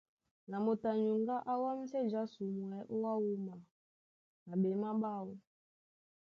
[0.49, 3.55] Na moto a nyuŋgá á wámsɛ jásumwɛ́ ó wá wúma
[4.45, 5.29] na ɓémaɓáọ.